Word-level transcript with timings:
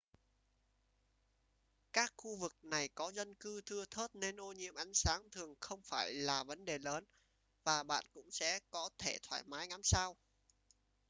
các 1.93 2.13
khu 2.17 2.35
vực 2.35 2.53
này 2.63 2.87
có 2.95 3.11
dân 3.11 3.35
cư 3.35 3.61
thưa 3.65 3.85
thớt 3.91 4.15
nên 4.15 4.39
ô 4.41 4.51
nhiễm 4.51 4.75
ánh 4.75 4.93
sáng 4.93 5.29
thường 5.31 5.53
không 5.61 5.81
phải 5.83 6.13
là 6.13 6.43
vấn 6.43 6.65
đề 6.65 6.77
lớn 6.79 7.03
và 7.63 7.83
bạn 7.83 8.03
cũng 8.13 8.31
sẽ 8.31 8.59
có 8.71 8.89
thể 8.97 9.17
thoải 9.21 9.43
mái 9.47 9.67
ngắm 9.67 9.81
sao 9.83 10.15